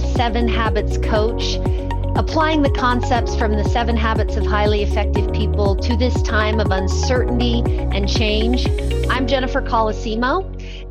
[0.00, 1.56] the Seven Habits Coach,
[2.16, 6.70] applying the concepts from the Seven Habits of Highly Effective People to this time of
[6.70, 8.66] uncertainty and change.
[9.10, 10.42] I'm Jennifer Colosimo,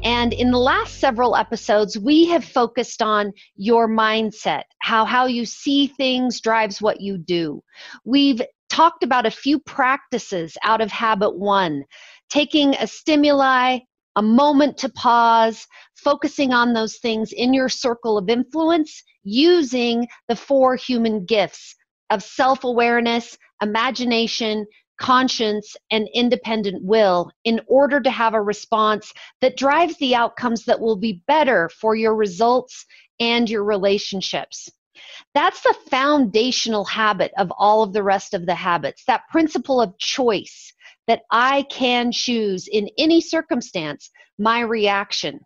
[0.04, 5.46] and in the last several episodes, we have focused on your mindset, how how you
[5.46, 7.64] see things drives what you do.
[8.06, 11.84] We've talked about a few practices out of habit 1,
[12.30, 13.80] taking a stimuli,
[14.16, 20.36] a moment to pause, focusing on those things in your circle of influence using the
[20.36, 21.76] four human gifts
[22.10, 24.66] of self awareness, imagination,
[25.00, 30.80] conscience, and independent will in order to have a response that drives the outcomes that
[30.80, 32.86] will be better for your results
[33.20, 34.70] and your relationships.
[35.34, 39.98] That's the foundational habit of all of the rest of the habits, that principle of
[39.98, 40.74] choice
[41.10, 45.40] that I can choose in any circumstance my reaction.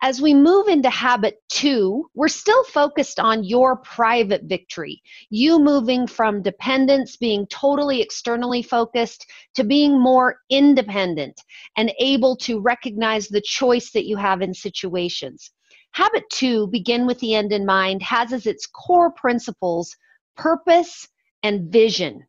[0.00, 5.02] As we move into habit two, we're still focused on your private victory.
[5.28, 11.42] You moving from dependence, being totally externally focused, to being more independent
[11.76, 15.50] and able to recognize the choice that you have in situations.
[15.92, 19.94] Habit two, begin with the end in mind, has as its core principles
[20.36, 21.06] purpose
[21.42, 22.22] and vision.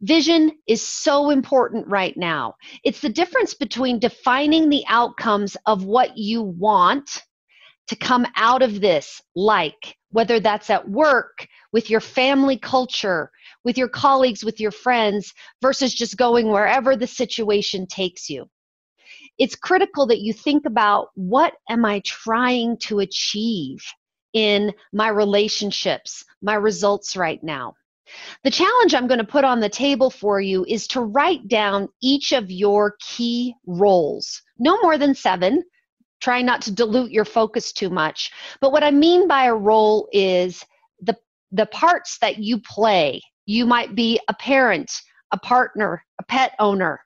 [0.00, 2.54] Vision is so important right now.
[2.84, 7.22] It's the difference between defining the outcomes of what you want
[7.88, 13.30] to come out of this, like whether that's at work, with your family culture,
[13.64, 18.48] with your colleagues, with your friends, versus just going wherever the situation takes you.
[19.38, 23.78] It's critical that you think about what am I trying to achieve
[24.32, 27.74] in my relationships, my results right now.
[28.44, 31.88] The challenge I'm going to put on the table for you is to write down
[32.02, 35.62] each of your key roles, no more than seven.
[36.20, 38.32] Try not to dilute your focus too much.
[38.60, 40.64] But what I mean by a role is
[41.00, 41.16] the,
[41.52, 43.20] the parts that you play.
[43.46, 44.90] You might be a parent,
[45.32, 47.00] a partner, a pet owner.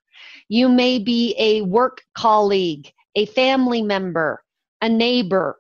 [0.48, 4.42] You may be a work colleague, a family member,
[4.80, 5.58] a neighbor,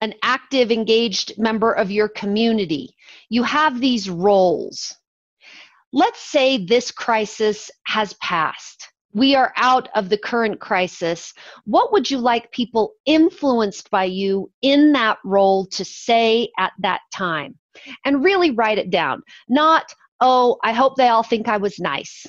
[0.00, 2.94] an active, engaged member of your community.
[3.28, 4.94] You have these roles.
[5.92, 8.88] Let's say this crisis has passed.
[9.14, 11.32] We are out of the current crisis.
[11.64, 17.00] What would you like people influenced by you in that role to say at that
[17.12, 17.58] time?
[18.04, 19.22] And really write it down.
[19.48, 22.26] Not, oh, I hope they all think I was nice.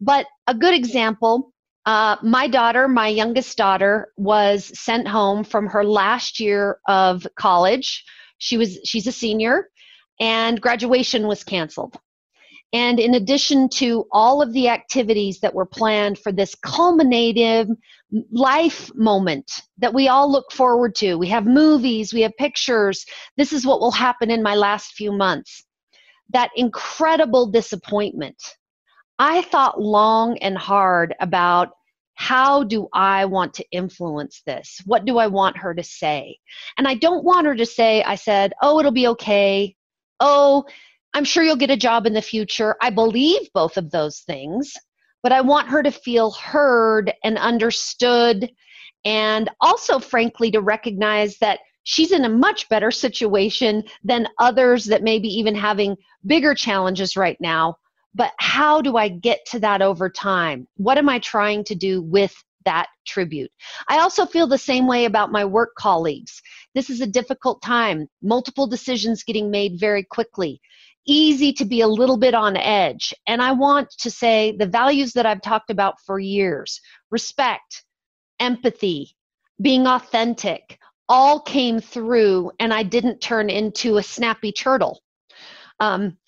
[0.00, 1.52] But a good example
[1.88, 8.04] uh, my daughter, my youngest daughter, was sent home from her last year of college.
[8.36, 9.70] She was she's a senior,
[10.20, 11.96] and graduation was canceled.
[12.74, 17.68] And in addition to all of the activities that were planned for this culminative
[18.32, 23.06] life moment that we all look forward to, we have movies, we have pictures.
[23.38, 25.64] This is what will happen in my last few months.
[26.34, 28.36] That incredible disappointment.
[29.18, 31.70] I thought long and hard about
[32.14, 34.80] how do I want to influence this?
[34.84, 36.38] What do I want her to say?
[36.76, 39.76] And I don't want her to say, I said, oh, it'll be okay.
[40.18, 40.64] Oh,
[41.14, 42.76] I'm sure you'll get a job in the future.
[42.82, 44.72] I believe both of those things,
[45.22, 48.50] but I want her to feel heard and understood.
[49.04, 55.04] And also, frankly, to recognize that she's in a much better situation than others that
[55.04, 55.96] may be even having
[56.26, 57.76] bigger challenges right now
[58.14, 60.66] but how do I get to that over time?
[60.76, 63.50] What am I trying to do with that tribute?
[63.88, 66.40] I also feel the same way about my work colleagues.
[66.74, 70.60] This is a difficult time, multiple decisions getting made very quickly.
[71.06, 73.14] Easy to be a little bit on edge.
[73.26, 76.80] And I want to say the values that I've talked about for years
[77.10, 77.84] respect,
[78.40, 79.14] empathy,
[79.60, 85.00] being authentic all came through, and I didn't turn into a snappy turtle.
[85.80, 86.18] Um,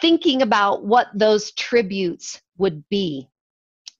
[0.00, 3.28] thinking about what those tributes would be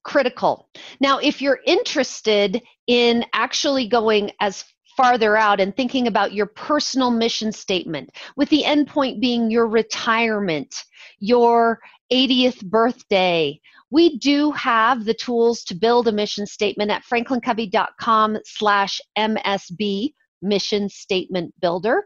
[0.04, 0.68] critical.
[1.00, 4.64] Now, if you're interested in actually going as
[4.96, 10.74] farther out and thinking about your personal mission statement, with the endpoint being your retirement,
[11.18, 11.80] your
[12.12, 13.58] 80th birthday,
[13.90, 20.12] we do have the tools to build a mission statement at franklincovey.com slash msb
[20.42, 22.04] mission statement builder.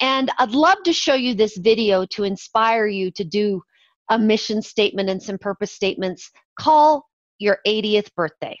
[0.00, 3.62] And I'd love to show you this video to inspire you to do
[4.10, 6.30] a mission statement and some purpose statements.
[6.58, 7.06] Call
[7.38, 8.58] your 80th birthday.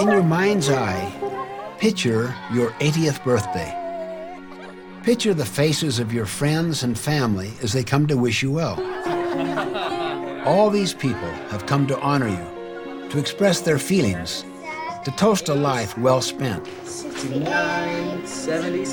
[0.00, 1.12] In your mind's eye,
[1.78, 3.80] picture your 80th birthday.
[5.02, 8.93] Picture the faces of your friends and family as they come to wish you well.
[10.46, 14.44] All these people have come to honor you, to express their feelings,
[15.04, 16.66] to toast a life well spent.
[16.84, 18.84] 69, 70,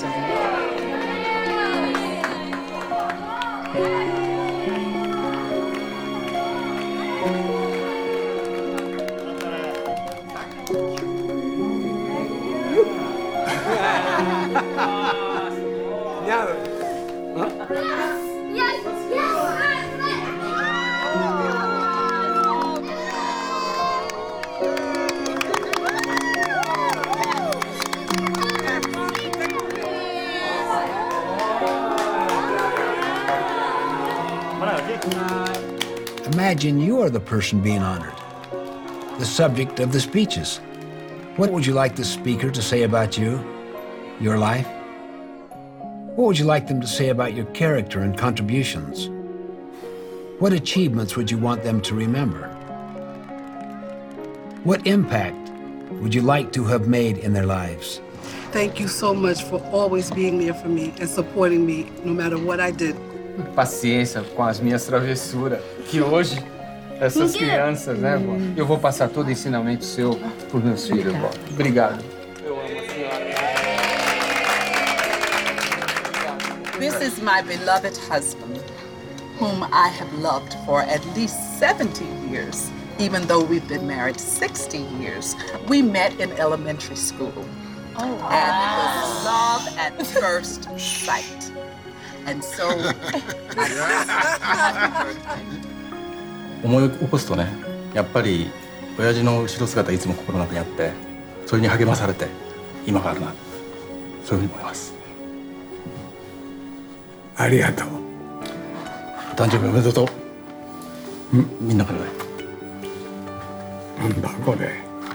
[36.62, 38.14] Imagine you are the person being honored,
[39.18, 40.58] the subject of the speeches.
[41.36, 43.44] What would you like the speaker to say about you,
[44.20, 44.68] your life?
[46.16, 49.10] What would you like them to say about your character and contributions?
[50.38, 52.48] What achievements would you want them to remember?
[54.64, 55.50] What impact
[55.94, 58.02] would you like to have made in their lives?
[58.52, 62.38] Thank you so much for always being there for me and supporting me no matter
[62.38, 62.96] what I did.
[63.56, 66.44] Paciência com as minhas travessuras, que hoje
[67.00, 68.34] essas crianças, né, vó?
[68.56, 70.16] Eu vou passar todo o ensinamento seu
[70.50, 71.32] para os meus filhos, vó.
[71.50, 72.04] Obrigado.
[72.44, 73.32] Eu amo a senhora.
[76.80, 78.62] This is my beloved husband,
[79.40, 84.78] whom I have loved for at least 70 years, even though we've been married 60
[85.00, 85.36] years.
[85.68, 87.34] We met in elementary school.
[87.98, 91.41] Oh, and it was love at first sight.
[92.28, 92.70] And so,
[96.64, 97.48] 思い起こすとね
[97.94, 98.50] やっぱり
[99.00, 100.92] 親父の後ろ姿いつも心の中にあって
[101.46, 102.28] それに励まされて
[102.86, 103.34] 今があるな
[104.24, 104.94] そういうふうに思います。
[107.38, 107.88] ありがとう。
[109.36, 110.08] 誕生日おめでとう。
[111.60, 112.06] みんなからね。
[114.00, 114.70] なんだこれ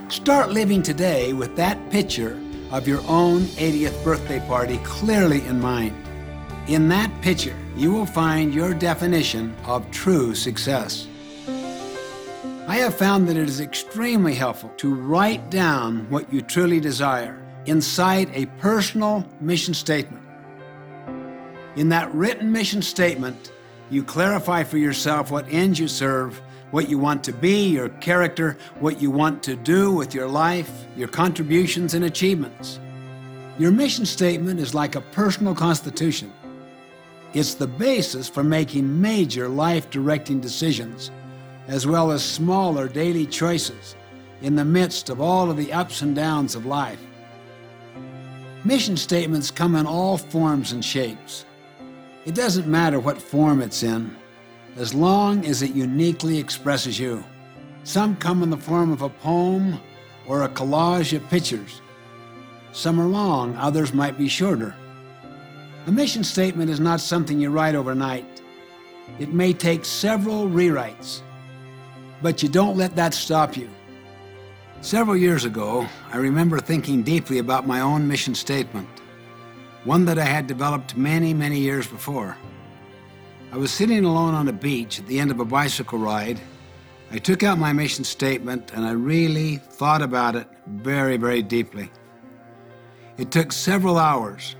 [0.09, 2.37] Start living today with that picture
[2.71, 5.93] of your own 80th birthday party clearly in mind.
[6.69, 11.07] In that picture, you will find your definition of true success.
[12.67, 17.41] I have found that it is extremely helpful to write down what you truly desire
[17.67, 20.25] inside a personal mission statement.
[21.77, 23.53] In that written mission statement,
[23.89, 26.43] you clarify for yourself what ends you serve,
[26.73, 30.85] what you want to be, your character, what you want to do with your life,
[30.97, 32.81] your contributions and achievements.
[33.57, 36.33] Your mission statement is like a personal constitution.
[37.37, 41.11] It's the basis for making major life directing decisions,
[41.69, 43.95] as well as smaller daily choices
[44.41, 46.99] in the midst of all of the ups and downs of life.
[48.65, 51.45] Mission statements come in all forms and shapes.
[52.25, 54.17] It doesn't matter what form it's in,
[54.79, 57.23] as long as it uniquely expresses you.
[57.85, 59.79] Some come in the form of a poem
[60.27, 61.83] or a collage of pictures.
[62.73, 64.75] Some are long, others might be shorter.
[65.87, 68.43] A mission statement is not something you write overnight.
[69.21, 71.23] It may take several rewrites,
[72.21, 73.71] but you don't let that stop you.
[74.81, 78.89] Several years ago, I remember thinking deeply about my own mission statement,
[79.85, 82.37] one that I had developed many, many years before.
[83.53, 86.41] I was sitting alone on a beach at the end of a bicycle ride.
[87.13, 91.93] I took out my mission statement and I really thought about it very, very deeply.
[93.19, 94.57] It took several hours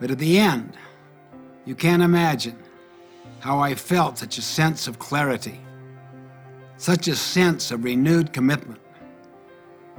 [0.00, 0.76] but at the end,
[1.64, 2.58] you can't imagine
[3.40, 5.60] how I felt such a sense of clarity,
[6.76, 8.80] such a sense of renewed commitment,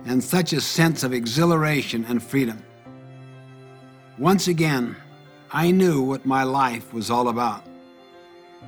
[0.05, 2.61] and such a sense of exhilaration and freedom.
[4.17, 4.95] Once again,
[5.51, 7.63] I knew what my life was all about.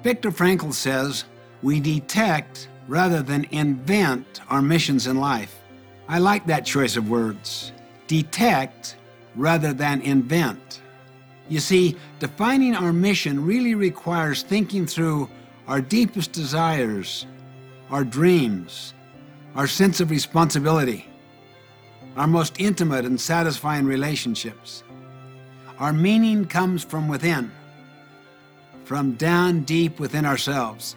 [0.03, 1.25] Viktor Frankl says
[1.61, 5.59] we detect rather than invent our missions in life.
[6.07, 7.71] I like that choice of words.
[8.07, 8.95] Detect
[9.35, 10.81] rather than invent.
[11.49, 15.27] You see, defining our mission really requires thinking through
[15.67, 17.25] our deepest desires,
[17.89, 18.93] our dreams,
[19.55, 21.07] our sense of responsibility,
[22.15, 24.83] our most intimate and satisfying relationships.
[25.79, 27.51] Our meaning comes from within,
[28.83, 30.95] from down deep within ourselves.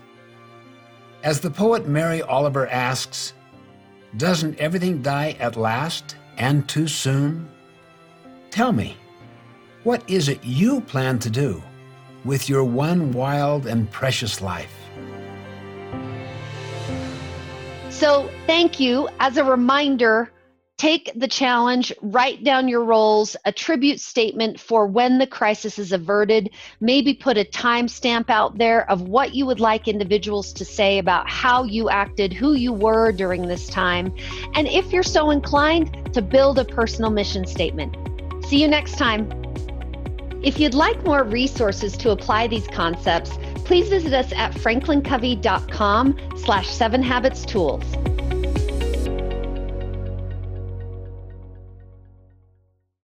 [1.23, 3.33] As the poet Mary Oliver asks,
[4.19, 7.49] doesn't everything die at last and too soon?
[8.51, 8.97] Tell me,
[9.85, 11.63] what is it you plan to do
[12.25, 14.73] with your one wild and precious life?
[17.91, 19.09] So, thank you.
[19.21, 20.33] As a reminder,
[20.83, 25.93] Take the challenge, write down your roles, a tribute statement for when the crisis is
[25.93, 30.99] averted, maybe put a timestamp out there of what you would like individuals to say
[30.99, 34.13] about how you acted, who you were during this time,
[34.55, 37.97] and if you're so inclined, to build a personal mission statement.
[38.47, 39.42] See you next time.
[40.43, 46.69] If you'd like more resources to apply these concepts, please visit us at franklincovey.com slash
[46.69, 47.85] seven habits tools.